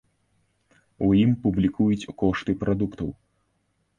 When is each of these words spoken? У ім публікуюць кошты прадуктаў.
У 1.07 1.09
ім 1.23 1.31
публікуюць 1.43 2.09
кошты 2.21 2.51
прадуктаў. 2.65 3.13